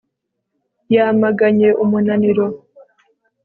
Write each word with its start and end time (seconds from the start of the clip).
Yamaganye 0.93 1.69
umunaniro 1.83 2.45